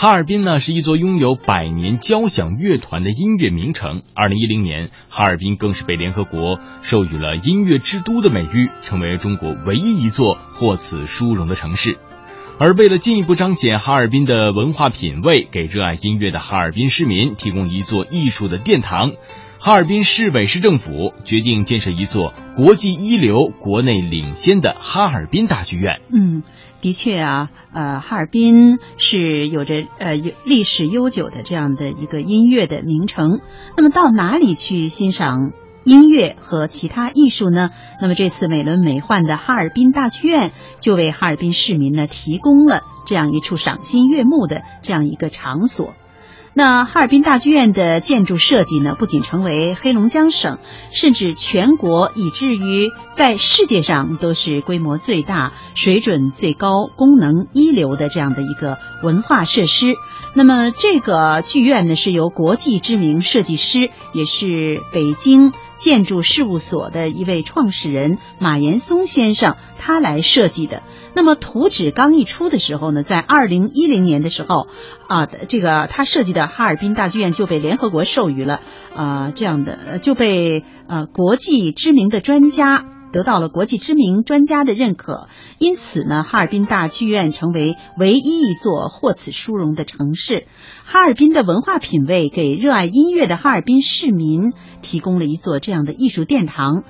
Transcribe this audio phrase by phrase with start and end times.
[0.00, 4.02] 哈尔滨呢是一座拥有百年交响乐团的音乐名城。
[4.14, 11.98] 二零一零年，哈尔滨更是被联合国授予了音乐之都的美誉，成为中国唯一一座获此殊荣的城市。
[12.60, 19.10] 而为了进一步彰显哈尔滨的文化品位，给热爱音乐的哈尔滨市民提供一座艺术的殿堂，
[19.58, 26.00] 哈尔滨市委市政府决定建设一座国际一流、国内领先的哈尔滨大剧院。
[26.12, 26.44] 嗯，
[26.80, 30.14] 的确啊，呃，哈尔滨是有着呃
[30.44, 33.40] 历史悠久的这样的一个音乐的名城。
[33.76, 35.52] 那么到哪里去欣赏？
[35.84, 37.70] 音乐和其他艺术呢？
[38.02, 45.94] 那么这次美轮美奂的哈尔滨大剧院就为哈尔滨市民呢提供了这样一处赏心悦目的这样一个场所。
[46.58, 50.58] 那哈尔滨大剧院的建筑设计呢，不仅成为黑龙江省，
[50.90, 59.94] 甚至全国以至于在世界上都是规模最大、水准最高、功能一流的这样的一个文化设施。
[60.34, 65.52] 那么这个剧院呢，是由国际知名设计师，也是北京。
[65.78, 70.82] 建筑事务所的一位创始人马岩松先生，他来设计的。
[71.14, 74.68] 那么图纸刚一出的时候呢，在二零一零年的时候，
[75.08, 78.60] 啊，这个他设计的哈尔滨大剧院就被联合国授予了
[78.94, 82.84] 啊，这样的就被呃国际知名的专家。
[83.10, 85.28] 得到了国际知名专家的认可，
[85.58, 90.46] 因此呢，哈尔滨大剧院成为唯一一座获此殊荣的城市。
[90.84, 96.84] 哈尔滨的文化品味给热爱音乐的哈尔滨市民提供了一座这样的艺术殿堂。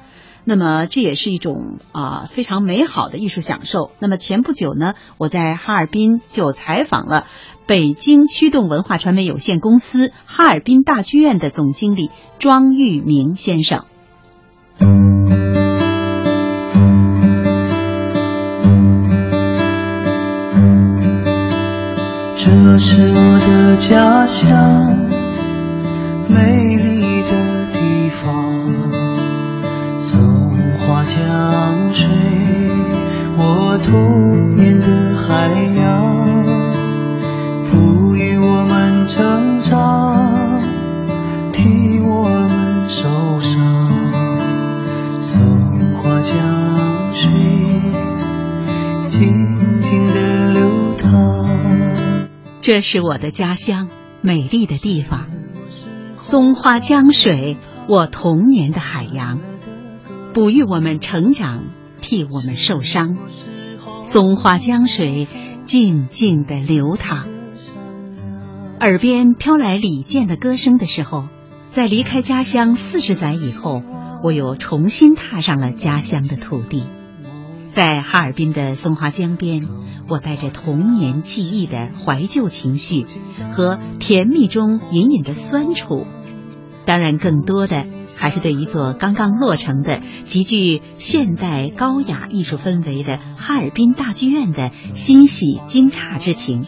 [0.45, 3.91] 那么，这也是一种啊非常美好的艺术享受。
[3.99, 7.27] 那么，前不久呢，我在哈尔滨就采访了
[7.67, 13.85] 北京驱动文化传媒有限公司哈尔滨大剧院的总经理庄玉明先生。
[22.35, 24.78] 这是我的家乡，
[52.69, 53.89] 这是我的家乡，
[54.21, 55.31] 美丽的地方。
[56.21, 57.57] 松花江水，
[57.89, 59.41] 我童年的海洋，
[60.35, 61.63] 哺育我们成长，
[62.03, 63.17] 替我们受伤。
[64.03, 65.27] 松花江水，
[65.65, 67.27] 静静的流淌。
[68.81, 71.25] 耳边飘来李健的歌声的时候，
[71.71, 73.81] 在离开家乡四十载以后，
[74.23, 76.85] 我又重新踏上了家乡的土地。
[77.79, 79.69] 在哈尔滨的松花江边，
[80.09, 83.05] 我带着童年记忆的怀旧情绪
[83.53, 86.05] 和甜蜜中隐隐的酸楚，
[86.87, 87.87] 当然，更多的
[88.17, 96.65] 还是对一座刚刚落成的极具现代高雅艺术氛围的哈尔滨大剧院的欣喜惊诧之情。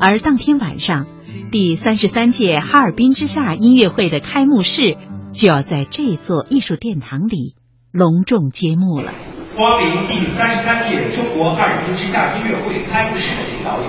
[0.00, 1.06] 而当天晚上，
[1.52, 4.96] 第三十三届哈尔滨之夏音乐会的开幕式
[5.32, 7.54] 就要在这座艺术殿堂里
[7.92, 9.12] 隆重揭幕了。
[9.54, 13.84] 光临第三十三届中国哈尔滨之夏音乐会开幕式的领导有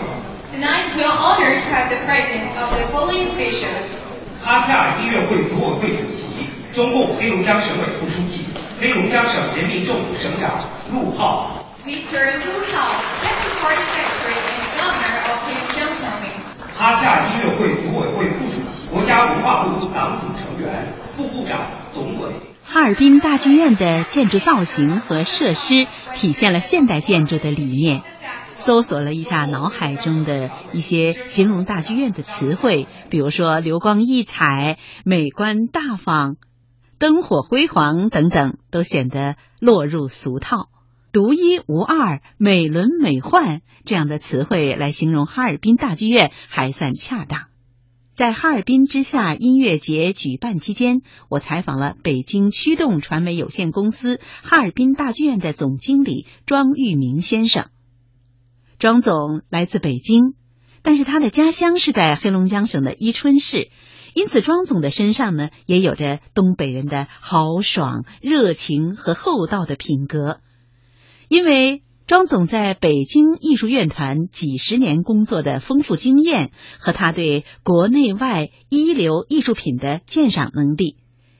[0.51, 3.95] ：Tonight we are honored to have the presence of the following officials：
[4.43, 8.43] 哈夏音乐会组委会主席、中共黑龙江省委副书记、
[8.81, 10.59] 黑龙江省人民政府省长
[10.91, 12.19] 陆浩；Mr.
[12.19, 12.91] Lu Hao,
[13.23, 16.43] Deputy Party Secretary and Governor of Heilongjiang Province；
[16.77, 21.61] 哈夏音乐会组委会副主席、国家文化部党组成员、副部长
[21.93, 22.52] 董伟。
[22.73, 25.85] 哈尔滨大剧院的建筑造型和设施
[26.15, 28.01] 体现了现代建筑的理念。
[28.55, 36.37] 搜索了一下脑海中的一些形容大剧院的词汇，比如说流光溢彩、美观大方、
[36.97, 40.69] 灯火辉煌等等，都显得落入俗套。
[41.11, 47.52] 独一无二、美轮美奂这样的词汇来形容哈尔滨大剧院还算恰当。
[48.15, 57.69] 在哈尔滨之夏音乐节举办期间，我采访了北京驱动传媒有限公司哈尔滨大剧院的总经理庄玉明先生。
[58.77, 60.35] 庄总来自北京，
[60.83, 63.69] 但是他的家乡是在黑龙江省的伊春市，
[64.13, 70.39] 因此庄总的身上呢也有着东北人的豪爽、热情和厚道的品格，
[71.29, 71.81] 因为。
[72.05, 80.97] 庄总在北京艺术院团几十年工作的丰富经验和他对国内外一流艺术品的鉴赏能力，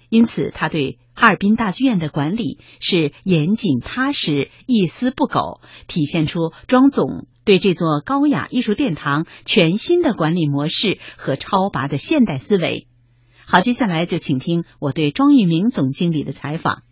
[0.07, 12.87] 因此他对哈尔滨大剧院的管理是严谨踏实、一丝不苟，体现出庄总对这座高雅艺术殿堂全新的管理模式和超拔的现代思维。
[13.45, 16.83] 好，接下来就请听我对庄玉明总经理的采访。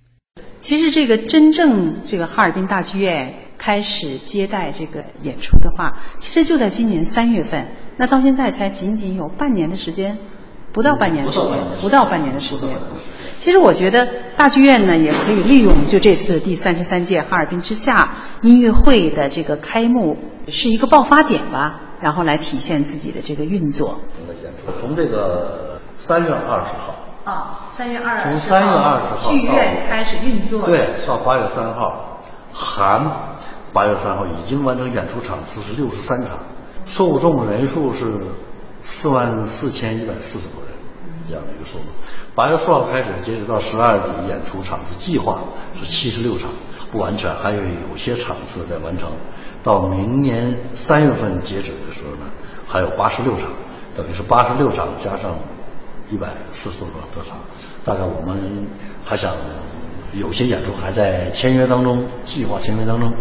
[0.60, 7.68] 其实，这个真正这个哈尔滨大剧院开始接待这个演出的话，其实就在今年三月份。
[7.96, 10.18] 那到现在才仅仅有半年的时间，
[10.72, 11.50] 不到半年的时间，
[11.80, 12.70] 不到半年的时间。
[13.38, 18.10] 其实我觉得大剧院呢，也可以利用就这次第三十三届哈尔滨之夏
[18.42, 20.18] 音乐会的这个开幕，
[20.48, 24.00] 是一个爆发点吧，然后来体现自己的这个运作。
[24.80, 26.96] 从这个三月二十号。
[27.26, 33.00] 啊，三月二十从三月二十号剧院开始运作，对，到八月三号，含
[33.74, 36.40] 八月三号已经完成演出场次是六十三场，
[36.86, 38.14] 受众人数是
[38.82, 40.72] 四万四千一百四十多人，
[41.28, 41.86] 这样的一个数目。
[42.36, 45.42] 八月四号开始，截止到十二底，演出场次计划
[45.74, 46.50] 是七十六场，
[46.92, 49.10] 不完全，还有有些场次在完成。
[49.64, 52.32] 到明年三月份截止的时候呢，
[52.68, 53.50] 还有八十六场，
[53.96, 55.38] 等于是八十六场加上。
[56.10, 57.38] 一百四十多多场，
[57.86, 58.68] 大概我们
[59.06, 59.34] 还想
[60.14, 63.12] 有些演出还在签约当中，计划签约当中。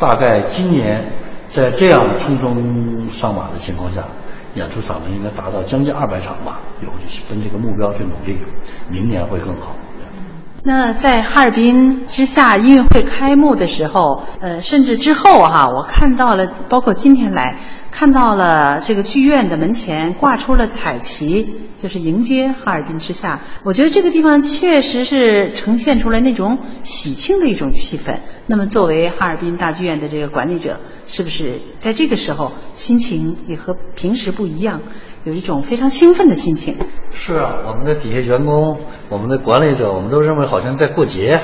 [0.00, 1.04] 大概今年
[1.48, 4.04] 在这样匆匆上马的情况下，
[4.54, 6.88] 演出场面应该达到将近二百场吧，有
[7.28, 8.40] 奔这个目标去努力，
[8.90, 9.76] 明年会更好。
[10.64, 17.56] 那在哈尔滨之夏音乐会开幕的时候，呃，甚至之后哈，我看到了，包括今天来。
[17.92, 21.46] 看到了这个剧院的门前挂出了彩旗，
[21.78, 23.40] 就是迎接哈尔滨之夏。
[23.64, 28.14] 我觉得这个地方确实是呈现出来那种喜庆的一种气氛。
[28.46, 34.80] 那么，作为哈尔滨大剧院的这个管理者，是不是在这个时候心情也和平时不一样，
[35.24, 36.76] 有一种非常兴奋的心情？
[37.12, 38.80] 是啊，我们的底下员工、
[39.10, 41.38] 我们的管理者，我们都认为好像在过节，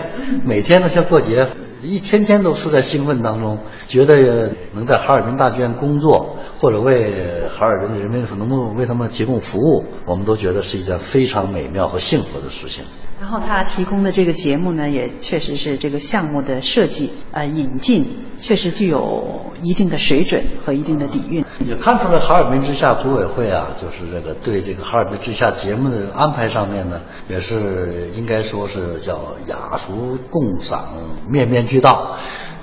[0.44, 1.46] 每天都像过节。
[1.80, 12.84] 一天天都是在兴奋当中，觉得能在哈尔滨大剧院工作，或者为哈尔滨的人民能够为他们提供服务，我们都觉得是一件非常美妙和幸福的事情。
[13.20, 18.05] 然后他提供的这个节目呢，也确实是这个项目的设计呃引进，
[18.38, 21.44] 确实具有一定的水准和一定的底蕴。
[21.66, 30.84] 也看出来哈尔滨之夏组委会啊，就是这个对这个哈尔滨之夏节目的安排上面呢，也是应该说是叫雅俗共赏，
[31.28, 31.69] 面面。
[31.69, 32.16] 渠道，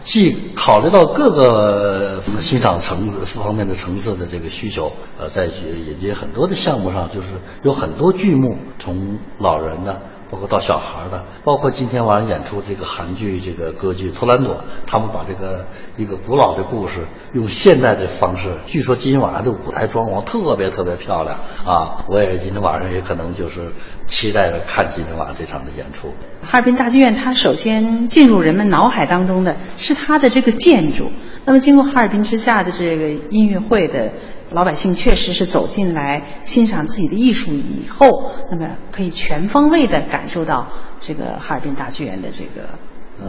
[0.05, 9.99] 既考虑到各个欣赏层次方面的层次的这个需求，呃，在引进很多的项目上，就是有很多剧目，从老人的。
[10.29, 14.55] 包括到小孩的，包括今天晚上演出这个韩剧、这个歌剧《图兰朵》，
[14.87, 15.65] 他们把这个
[15.97, 17.01] 一个古老的故事
[17.33, 18.49] 用现代的方式。
[18.65, 22.03] 据说今天晚上的舞台装潢特别特别漂亮啊！
[22.09, 23.71] 我也今天晚上也可能就是
[24.07, 26.11] 期待着看今天晚上这场的演出。
[26.41, 31.11] 哈尔滨大剧院，它首先进入人们脑海当中的是它的这个建筑。
[31.45, 34.11] 那么，经过哈尔滨之夏的这个音乐会的。
[34.55, 38.07] 老百姓确实是走进来欣赏自己的艺术以后，
[38.49, 40.67] 那么可以全方位的感受到
[41.01, 42.69] 这个哈尔滨大剧院的这个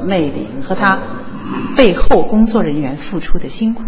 [0.07, 1.01] 魅力和他
[1.77, 3.83] 背后工作人员付出的辛苦。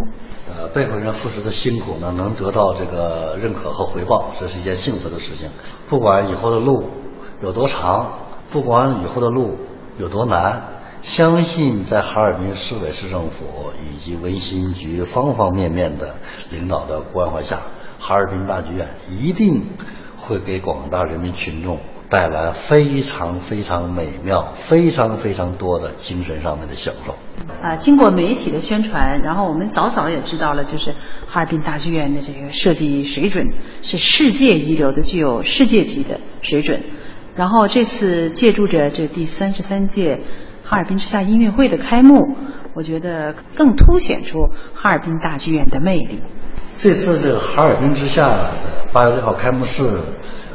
[0.48, 5.48] 呃，背后人员付出的辛苦呢，能得到这个认可和回报，这是一件幸福的事情。
[5.88, 6.90] 不管以后的路
[7.40, 8.14] 有多长，
[8.50, 9.56] 不管以后的路
[9.96, 10.77] 有多难。
[11.00, 13.46] 相信在哈尔滨市委市政府
[13.82, 16.14] 以及文心局方方面面的
[16.50, 17.60] 领导的关怀下，
[17.98, 19.64] 哈尔滨大剧院一定
[20.16, 21.78] 会给广大人民群众
[22.10, 27.14] 带来非常非常美妙、非常非常多的精神上面的享受。
[27.62, 30.94] 啊，经过媒体的宣传，然后我们早早也知道了，就是
[31.26, 33.46] 哈尔滨大剧院的这个设计水准
[33.82, 36.82] 是世界一流的，具有世界级的水准。
[37.34, 40.20] 然后这次借助着这第三十三届。
[40.70, 42.36] 哈尔滨之夏音乐会的开幕，
[42.74, 46.22] 我觉得更凸显出哈尔滨大剧院的魅力。
[46.76, 48.50] 这次这个哈尔滨之夏
[48.92, 49.82] 八月六号开幕式，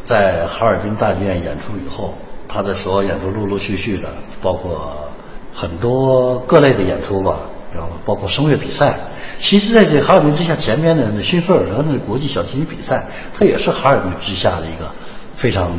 [0.05, 2.13] 在哈尔滨大剧院演出以后，
[2.47, 4.07] 他的所有演出陆陆续续的，
[4.39, 5.09] 包括
[5.51, 7.39] 很多各类的演出吧，
[7.73, 8.93] 然后包括声乐比赛。
[9.39, 13.03] 其实在这哈尔滨之夏前面的那新索尔德的国际小提琴比赛，
[13.35, 14.91] 它也是哈尔滨之夏的一个
[15.35, 15.71] 非常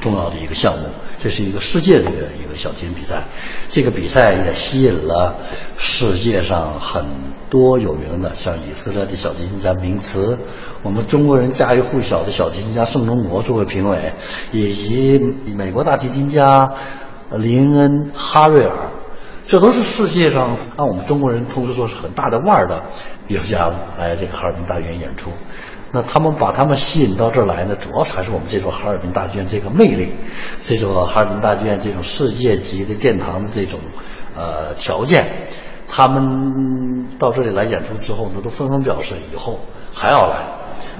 [0.00, 0.84] 重要的一个项目。
[1.18, 3.24] 这是一个世界的一个小提琴比赛，
[3.68, 5.36] 这个比赛也吸引了
[5.76, 7.04] 世界上很
[7.50, 10.38] 多有名的，像以色列的小提琴家明茨，
[10.82, 14.12] 我们中国人家喻户晓的小提琴家盛中国作为评委，
[14.52, 15.20] 以及
[15.56, 16.72] 美国大提琴家
[17.32, 18.76] 林恩哈瑞尔，
[19.46, 22.82] 这都是世界上按我们中国人通俗说是很大的腕儿的
[23.26, 25.30] 艺术家来这个哈尔滨大剧院演出。
[25.90, 30.12] 那他们把他们吸引到这儿来呢，主要还是我们这座哈尔滨大剧院这个魅力，
[30.62, 33.80] 这座哈尔滨大剧院这种世界级的殿堂的这种
[34.36, 35.24] 呃条件。
[35.90, 39.60] 他们到这里来演出之后呢，都纷纷表示以后
[39.94, 40.44] 还要来。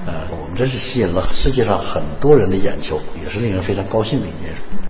[0.07, 4.88] 呃，我们真是吸引了世界上很多人的眼球，也是令人非常高兴的一件事。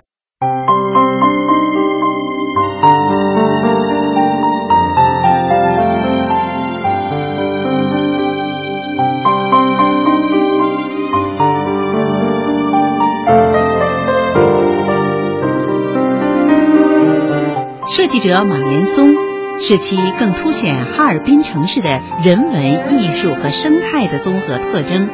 [18.20, 19.14] 者马连松，
[19.58, 25.08] 使其更凸显哈尔滨城市的人文、艺术和生态的综合特征。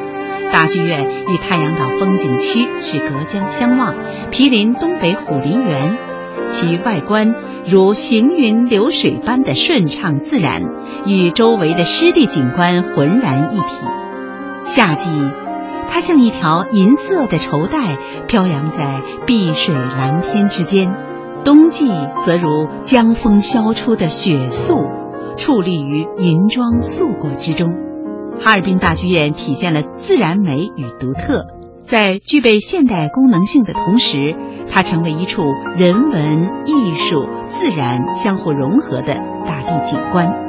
[0.51, 3.95] 大剧院与太阳岛风景区是隔江相望，
[4.29, 5.97] 毗邻东北虎林园，
[6.49, 7.35] 其外观
[7.65, 10.61] 如行云流水般的顺畅自然，
[11.05, 13.85] 与周围的湿地景观浑然一体。
[14.63, 15.09] 夏季，
[15.89, 17.97] 它像一条银色的绸带，
[18.27, 21.06] 飘扬在碧水蓝天之间。
[21.43, 21.89] 冬季
[22.25, 24.75] 则如江风萧出的雪素，
[25.37, 27.69] 矗立于银装素裹之中。
[28.39, 31.47] 哈尔滨大剧院体现了自然美与独特，
[31.81, 34.35] 在具备现代功能性的同时，
[34.69, 35.41] 它成为一处
[35.77, 39.15] 人文、艺术、自然相互融合的
[39.45, 40.46] 大地景观。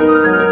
[0.00, 0.47] 那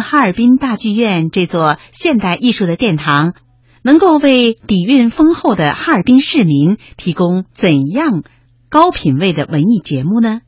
[0.00, 3.34] 哈尔滨大剧院这座现代艺术的殿堂，
[3.82, 8.22] 能够为底蕴丰厚的哈尔滨市民提供怎样
[8.68, 10.40] 高品位的文艺节目呢？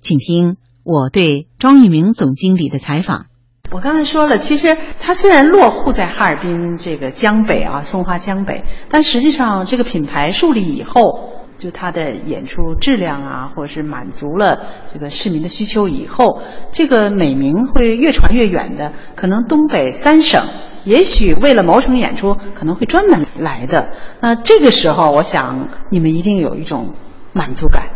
[0.00, 3.26] 请听我对庄玉明总经理的采访。
[3.70, 11.27] 我刚才说了，其实它虽然落户在哈尔滨这个江北啊，松花江北，但实际上这个品牌树立以后，
[11.58, 14.62] 就他的演出质量啊，或者是满足了
[14.92, 18.92] 这个市民的需求以后，这个美名会越传越远的。
[19.16, 20.44] 可能东北三省，
[20.84, 23.90] 也许为了某场演出，可能会专门来的。
[24.20, 26.94] 那这个时候，我想你们一定有一种
[27.32, 27.88] 满足感。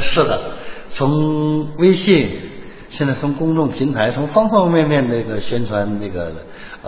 [0.00, 0.40] 是的，
[0.88, 2.28] 从微信，
[2.88, 6.32] 现在从公众平台，从方方面面那个宣传那个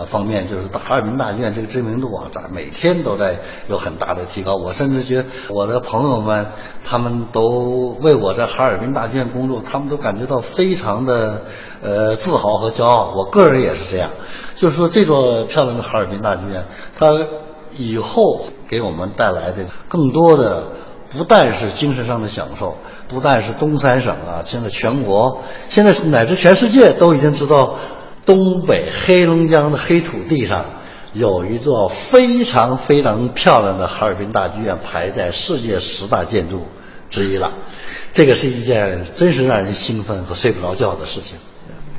[0.05, 4.55] 方面，就是哈尔滨大剧院这个知名度啊，在每天都在有很大的提高。
[4.55, 6.47] 我甚至觉得我的朋友们，
[6.83, 11.41] 他们都为我在哈尔滨大剧院工作，他们都感觉到非常的
[11.81, 13.13] 呃自豪和骄傲。
[13.15, 14.09] 我个人也是这样，
[14.55, 16.65] 就是说这座漂亮的哈尔滨大剧院，
[16.97, 17.11] 它
[17.77, 20.67] 以后给我们带来的更多的。
[21.13, 22.77] 不但是精神上的享受，
[23.09, 27.75] 不但是东三省啊，现在全国，现在乃至全世界都已经知道，
[28.31, 30.63] 东北黑龙江的黑土地上
[31.11, 36.65] 有一座非常非常漂亮的哈尔滨大剧院，排在世界十大建筑
[37.09, 37.51] 之一了。
[38.13, 41.37] 这个是一件真是让人兴奋和睡不着觉的事情。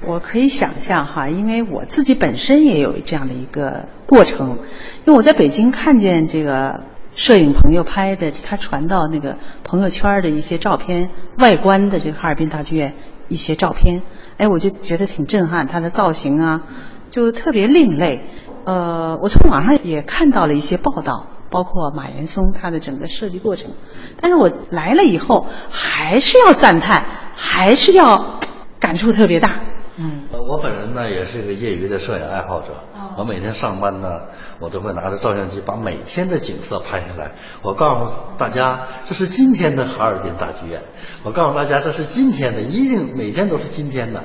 [0.07, 4.59] 我可以想象哈，因为我自己本身也有这样的一个过程，
[5.05, 6.81] 因为我在北京看见这个。
[7.15, 12.95] 摄影朋友拍的，他传到那个朋友圈的一些照片，外观的这个哈尔滨大剧院
[13.29, 14.01] 一些照片，
[14.37, 16.63] 哎，我就觉得挺震撼，它的造型啊，
[17.11, 18.25] 就特别另类。
[18.65, 23.73] 呃，我从网上也看到了一些报道，包括马岩松他的整个设计过程，
[24.21, 28.39] 但是我来了以后，还是要赞叹，还是要
[28.79, 29.51] 感触特别大。
[29.99, 32.69] 嗯，我本人呢也是一个业余的摄影爱好者。
[33.17, 34.23] 我每天上班呢，
[34.59, 37.33] 我都会拿着照相机把每天的景色拍下来。
[37.63, 40.81] 我告诉大家，这是今天的哈尔滨大剧院。
[41.23, 44.25] 我告诉大家，这是今天的，一定每天都是今天的。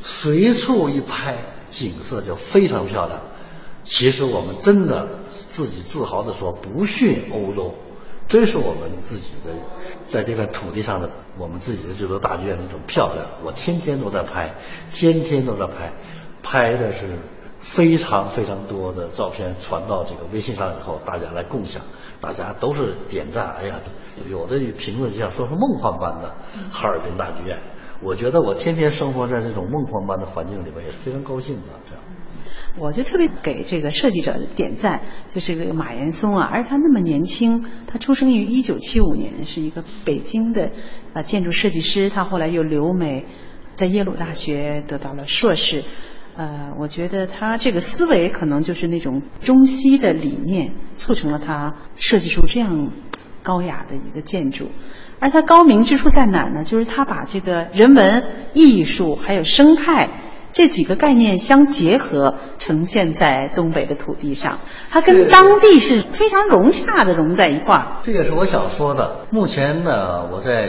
[0.00, 1.36] 随处一拍，
[1.70, 3.20] 景色就非常漂亮。
[3.84, 7.74] 其实我们真的自己自豪地说，不逊欧洲。
[8.28, 9.54] 真是我们自己的，
[10.06, 14.54] 在这片土地上的我们自己的这座大剧院那种漂亮，我天天都在拍，
[14.92, 15.90] 天天都在拍，
[16.42, 17.06] 拍的是
[17.68, 21.82] 非常非常多的照片传到这个微信上以后，大家来共享，
[22.18, 23.78] 大家都是点赞，哎呀，
[24.28, 26.34] 有的评论就像说是梦幻般的
[26.70, 27.58] 哈尔滨大剧院，
[28.02, 31.62] 我觉得我天天生活在这种梦幻般的环境里边，也是非常高兴的。
[31.88, 32.02] 这样，
[32.78, 40.70] 我就特别给这个设计者点赞，就是这个马岩松啊，而且他那么年轻，他出生于一九七五年，是一个北京的
[41.12, 43.26] 啊建筑设计师，他后来又留美，
[43.74, 45.84] 在耶鲁大学得到了硕士。
[46.38, 52.92] 呃，我觉得他这个思维可能就是那种中西的理念，促成了他设计出这样
[53.42, 54.70] 高雅的一个建筑。
[55.18, 56.62] 而他高明之处在哪呢？
[56.62, 60.08] 就是他把这个人文、艺术还有生态
[60.58, 64.58] 这几个概念相结合，呈现在东北的土地上，
[64.90, 67.86] 它跟当地是非常融洽的融在一块儿。
[68.02, 69.24] 这也是我想说的。
[69.30, 70.66] 目前呢，我在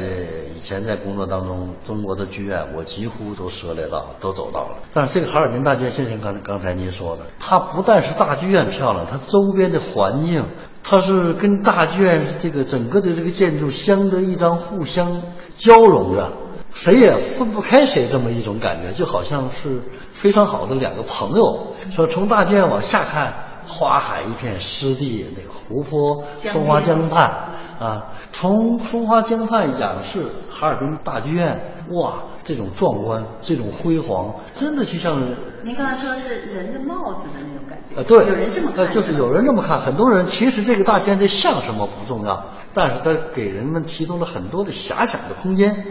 [0.55, 4.75] 以前在工作当中，中国的剧院我几乎都涉猎到，都走到了。
[4.93, 10.45] 但是这个哈尔滨大剧院，像刚刚才您说的，它不但是大剧院漂亮，它周边的环境。
[10.81, 15.21] 它是跟大剧院这个整个的这个建筑相得益彰，互相
[15.57, 16.31] 交融着，
[16.73, 21.75] 谁也分不开谁，这么一种感觉，就好像是非常好的两个朋友。
[21.91, 23.33] 说从大剧院往下看，
[23.67, 27.49] 花海一片，湿地，那个湖泊，松花江畔。
[27.79, 35.17] 啊，从松花江畔仰视哈尔滨大剧院，哇，这种壮观，这种辉煌，真的就像
[35.63, 38.01] 您刚才说是人的帽子的那种感觉。
[38.01, 39.79] 啊，对，有人这么看，就是有人这么看。
[39.79, 45.85] 很多人其实这个大剧院像什么不重要，但是它给人们提供了很多的遐想的空间，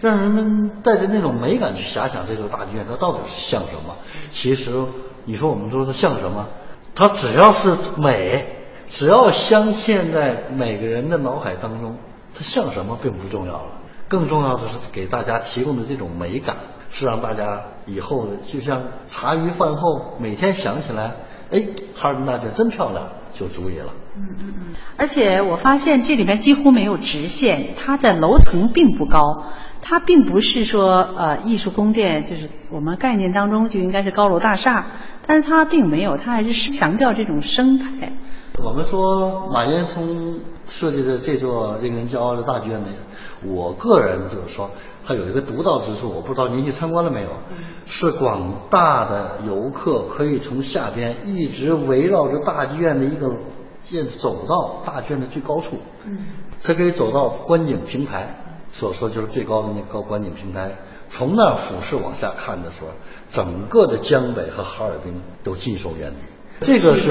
[0.00, 3.94] 让人们带着那种美感去遐想这座大剧院它到底是像什么。
[4.30, 4.72] 其实
[5.26, 6.46] 你说我们说它像什么，
[6.94, 8.63] 它只要是美。
[8.88, 11.96] 只要镶嵌在每个人的脑海当中，
[12.34, 13.66] 它像什么并不重要了。
[14.06, 16.56] 更重要的是给大家提供的这种美感，
[16.90, 21.14] 是让大家以后就像茶余饭后每天想起来，
[21.50, 23.92] 哎，哈尔滨大剧院真漂亮，就足以了。
[24.16, 24.74] 嗯嗯嗯。
[24.96, 29.46] 而且我发现这里面几乎没有直线，它的楼层并不高，
[29.80, 34.86] 它并不是说呃艺术宫殿，就是我们概念当中就应该是高楼大厦，
[35.26, 38.12] 但是它并没有，它还是强调这种生态。
[38.62, 42.88] 我们说马岩松设计的这座令人骄傲的大剧院呢，
[43.44, 44.70] 我个人就是说，
[45.04, 47.30] 它有一个独到之处，我不知道您去参观了没有？
[47.86, 53.32] 是广大的游客可以从下边一直围绕着大剧院的一个
[53.82, 56.18] 建走到大剧院的最高处，嗯，
[56.62, 58.36] 它可以走到观景平台，
[58.72, 60.70] 所说就是最高的那个观景平台，
[61.10, 62.88] 从那俯视往下看的时候，
[63.32, 66.26] 整个的江北和哈尔滨都尽收眼底，
[66.60, 67.10] 这个是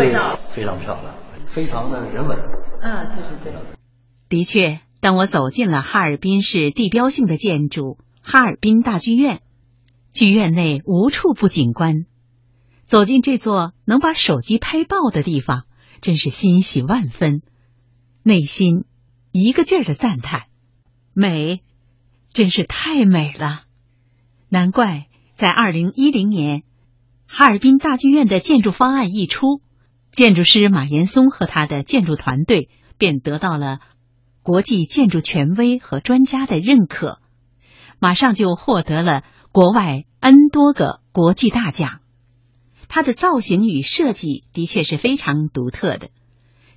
[0.50, 1.14] 非常漂亮。
[1.52, 2.38] 非常的人文，
[2.82, 3.54] 啊，对对对。
[4.30, 9.42] 的确，当我走进了哈尔滨市地标性的建筑哈尔滨大剧院，
[10.14, 12.06] 剧院内无处不景观。
[12.88, 15.64] 走进这座能把手机拍爆的地方，
[16.02, 17.42] 真是欣喜万分，
[18.22, 18.86] 内心
[19.32, 20.44] 一个劲儿的赞叹：
[21.14, 21.64] 美，
[22.34, 23.64] 真是太美了！
[24.50, 26.64] 难怪在二零一零年，
[27.28, 29.63] 哈尔滨大剧院的建筑方案一出。
[30.14, 33.80] 建筑师马岩松和他的建筑团队便得到了
[34.44, 37.20] 国际建筑权威和专家的认可，
[37.98, 42.02] 马上就获得了国外 N 多个国际大奖。
[42.88, 46.10] 它的造型与设计的确是非常独特的，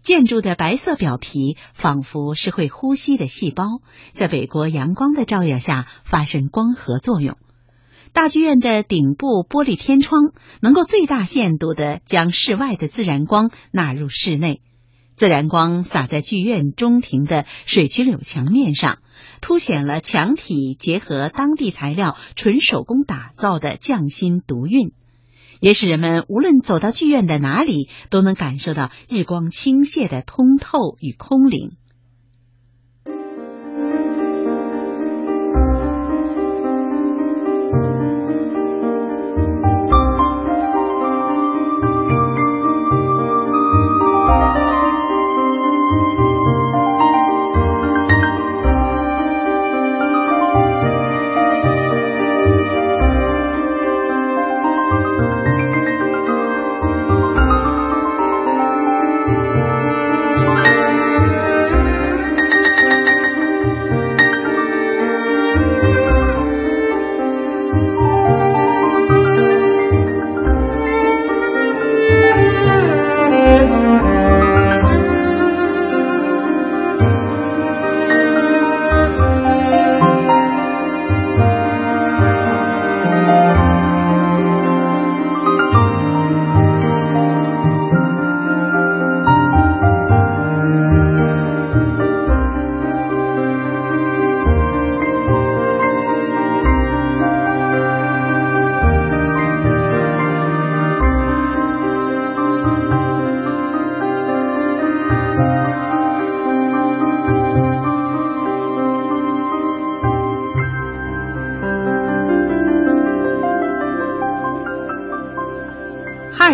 [0.01, 3.65] 建筑的白色表皮仿佛是会呼吸的细胞，
[4.13, 7.37] 在北国阳光的照耀下发生光合作用。
[8.17, 14.63] 大剧院的顶部玻璃天窗能够最大限度地将室外的自然光纳入室内，
[15.17, 19.01] 自然光洒在剧院中庭的水曲柳墙面上，
[19.43, 24.93] 凸显了墙体结合当地材料纯手工打造的匠心独韵，
[25.61, 31.73] 也使人们无论走到剧院的哪里，都能感受到日光倾泻的通透与空灵。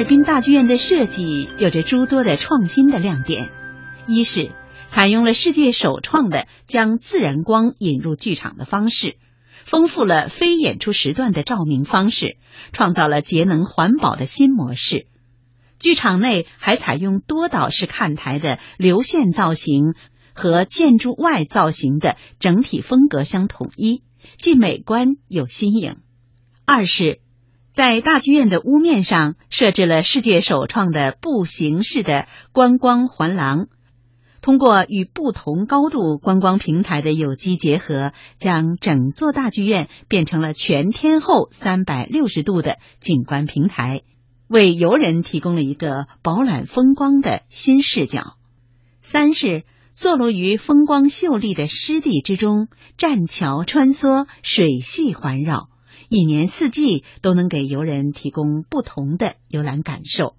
[0.02, 3.52] 尔滨大剧院的设计有着诸多的创新的亮点，
[4.08, 4.50] 一是
[4.88, 9.16] 采用了世界首创的将自然光引入剧场的方式，
[9.64, 12.36] 丰富了非演出时段的照明方式，
[12.72, 15.06] 创造了节能环保的新模式。
[15.78, 19.94] 剧场内还采用多岛式看台的流线造型
[20.34, 24.02] 和建筑外造型的整体风格相统一，
[24.36, 25.98] 既美观又新颖。
[26.66, 27.20] 二是，
[27.72, 33.66] 在大剧院的屋面上设置了世界首创的步行式的观光环廊，
[34.42, 44.02] 通过与不同高度观光平台的有机结合，将整座大剧院变成了全天候三百六十度的景观平台。
[44.48, 48.36] 为游人提供了一个饱览风光的新视角。
[49.00, 55.70] 三是坐落于风光秀丽的湿地之中，栈桥穿梭，水系环绕，
[56.14, 60.34] 一年四季都能给游人提供不同的游览感受。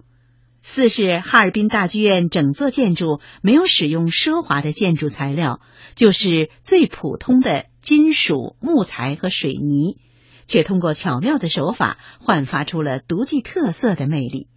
[0.61, 5.61] 四是哈尔滨大剧院整座建筑没有使用奢华的建筑材料，
[5.95, 9.97] 就是最普通的金属、木材和水泥。
[10.45, 14.49] 却通过巧妙的手法焕发出了独具特色的魅力。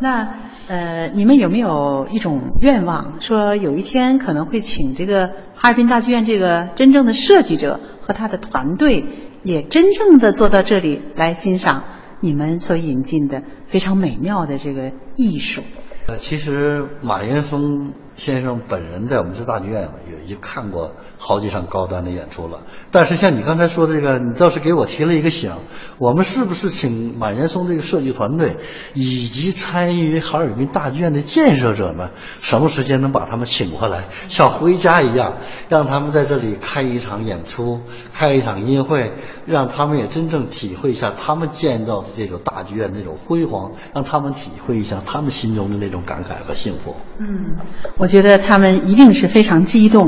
[0.00, 9.04] 那呃，你们有没有一种愿望，说有一天可能会请这个哈尔滨大剧院这个真正的设计者和他的团队，
[9.44, 11.84] 也真正的坐到这里来欣赏
[12.20, 15.62] 你们所引进的非常美妙的这个艺术？
[16.08, 22.62] 呃，其实马云峰先生本人在我们这大剧院也已经看过好几场高端的演出了。
[22.90, 25.52] 但是像你刚才说的这个，你倒是给我提了一个醒，
[25.98, 28.56] 我们是不是请马岩松这个设计团队
[28.94, 35.34] 以及参与哈尔滨大剧院的建设者们，什么时间能把他们请回来，像回家一样，
[35.68, 37.80] 让他们在这里开一场演出，
[38.12, 39.12] 开一场音乐会，
[39.46, 46.94] 让他们也真正体会一下他们建造的这种大剧院那种辉煌，让他们体会一下他们心中的那种感慨和幸福。
[47.18, 47.56] 嗯，
[48.04, 50.06] 我觉得他们一定是非常激动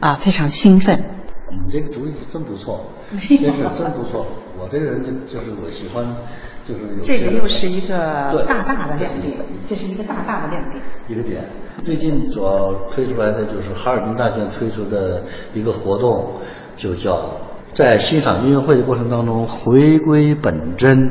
[0.00, 1.00] 啊，非常兴奋。
[1.48, 4.26] 你这个主意真不错，真是真不错。
[4.58, 6.04] 我这个人就就是我喜欢，
[6.66, 10.82] 就是有这个又是一个大大的亮点这是一个，这是一个大大的亮点。
[11.06, 11.40] 一个点。
[11.84, 15.22] 最近主要推出来的就是哈尔滨大剧院推出的
[15.54, 16.28] 一个活动，
[16.76, 17.30] 就叫
[17.72, 21.08] 在欣赏音乐会的过程当中回归本真，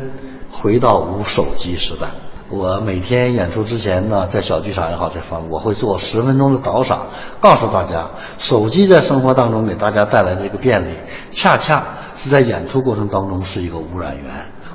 [0.52, 2.10] 回到无手机时代。
[2.47, 7.08] 我每天演出之前呢，在小剧场也好，在房我会做十分钟的导赏，
[7.39, 10.91] 告诉大家，手机在生活当中给大家带来的一个便利，
[11.31, 11.84] 恰恰
[12.15, 14.25] 是在演出过程当中是一个污染源。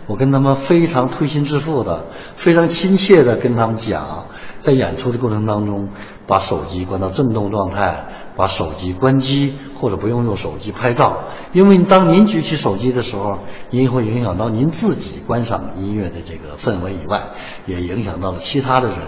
[0.08, 4.26] 我跟他们非常推心置腹的、非常亲切的跟他们讲，
[4.60, 5.88] 在演出的过程当中，
[6.26, 8.04] 把手机关到震动状态，
[8.36, 11.18] 把手机关机或者不用用手机拍照，
[11.52, 13.38] 因为当您举起手机的时候，
[13.70, 17.22] 您会影响到您自己观赏音乐的这个氛围以外，
[17.66, 18.98] 也影响到了其他的人。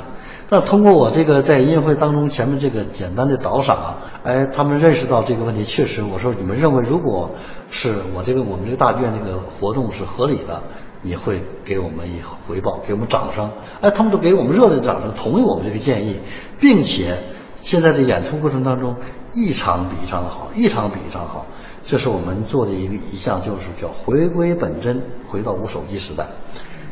[0.48, 7.30] 那通过我这个在音乐会当中前面这个简单的导赏，哎，他们认识到这个问题确实，我说你们认为如果
[7.70, 10.62] 是我这个我们这个大剧院这个活动是合理的，
[11.02, 16.16] 你会给我们以回报，给我们掌声，哎，他们都给我们热烈的掌声，同意我们这个建议，
[16.60, 17.18] 并且
[17.56, 18.94] 现在的演出过程当中，
[19.34, 21.44] 一场比一场好，一场比一场好，
[21.82, 26.26] 这是我们做的一个一项，就是叫回归本真，回到无手机时代。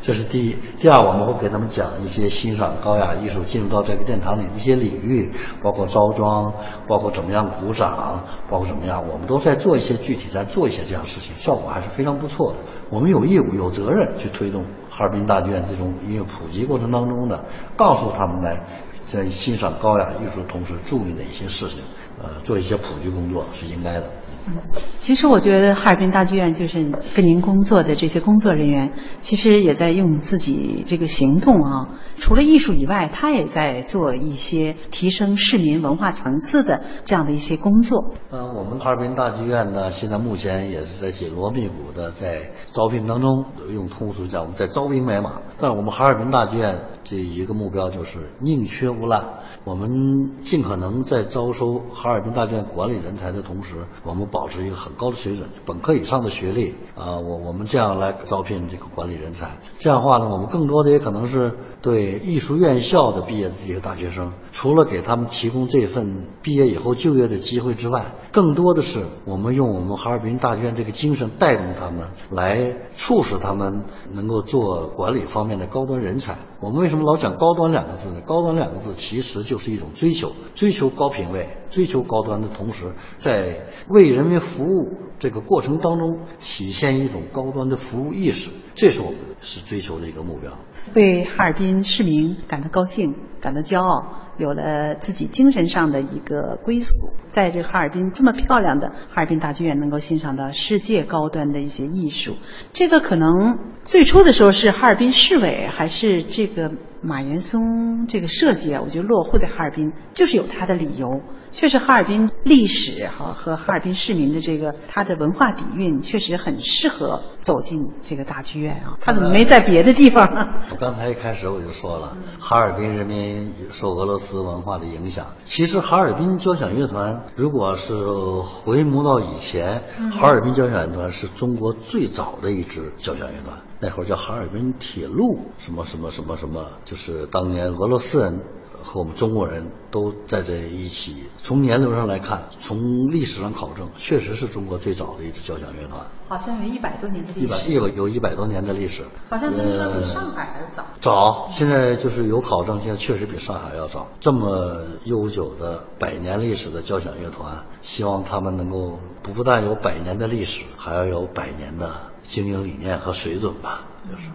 [0.02, 5.30] 这是第一，第二，我们会给他们讲一些欣赏高雅艺术进入到这个殿堂里的一些领域，
[5.62, 6.52] 包括着装，
[6.88, 12.58] 包括怎么样鼓掌，包括怎么样，我们都在做一些具体在做一些这样事情，效果还是非常不错的。
[12.88, 17.44] 我们有义务、有责任去推动哈尔滨大剧院这种音乐普及过程当中的，
[17.76, 18.58] 告诉他们来
[19.04, 21.78] 在欣赏高雅艺术同时注意哪些事情，
[22.22, 24.02] 呃，做一些普及工作是应该的。
[24.46, 24.56] 嗯
[24.98, 38.12] 其实我觉得哈尔滨大剧院就是跟您工作的这些工作人员，其实也在用自己这个行动啊，除了艺术以外，他也在做一些提升市民文化层次的这样的一些工作。
[38.30, 45.40] 呃，我们哈尔滨大剧院呢，现在目前也是在紧锣密鼓的在招聘当中，用通俗讲，我们在招兵买马。
[45.58, 49.22] 但我们哈尔滨大剧院这一个目标就是宁缺毋滥。
[49.64, 59.58] 我们尽可能在招收哈尔滨大剧院管理人才的同时，我们保持一个很高的水准，本科以上的学历啊，我我们这样来招聘这个管理人才。
[59.78, 76.36] 这样的话呢，我们更多的也可能是对艺术院校的毕业的这些大学生，除了给他们提供这份毕业以后就业的机会之外，更多的是我们用我们哈尔滨大剧院这个精神带动他们，来促使他们能够做管理方面的高端人才。
[76.60, 78.20] 我们为什么老讲高端两个字呢？
[78.26, 90.52] 高端两个字其实就是一种追求，追求高品位，追求高端的同时，在为人民服务这个过程当中体现一种高端的服务意识，这是我们是追求的一个目标。
[90.94, 94.16] 为哈尔滨市民感到高兴，感到骄傲。
[94.38, 102.36] 有了自己精神上的一个归宿，在这哈尔滨这么漂亮的哈尔滨大剧院，能够欣赏到世界高端的一些艺术。
[102.72, 108.82] 这个可能最初的时候是哈尔滨市委还是这个马岩松这个设计啊？
[108.84, 111.20] 我觉得落户在哈尔滨就是有它的理由。
[111.50, 118.98] 确实，哈尔滨历史哈和哈尔滨市民的这个它的文化底蕴，确实很适合走进这个大剧院啊。
[119.00, 120.46] 他怎么没在别的地方呢？
[120.70, 125.26] 我刚才一开始我就说了，哈尔滨人民受俄罗斯文化的影响。
[125.44, 127.94] 其实哈尔滨交响乐团，如果是
[128.42, 129.80] 回眸到以前，
[130.12, 133.58] 哈尔滨交响乐团是中国最早的一支交响乐团。
[133.80, 138.38] 那会儿叫哈尔滨铁路什么什么什么什么，就是当年俄罗斯人。
[138.82, 141.24] 和我们中国人都在这一起。
[141.36, 146.00] 从年龄上来看，从历史上考证，确实是中国最早的一支交响乐团。
[146.28, 147.74] 好像有一百多年的历一百史。
[147.74, 149.02] 有有一百多年的历史。
[149.28, 150.82] 好像听说比上海还早。
[150.98, 154.08] 早，现在就是有考证，现在确实比上海要早。
[154.18, 164.28] 这么悠久的百年历史的交响乐团，希望他们能够不但有百年的历史，还要有百年的经营理念和水准吧，就是。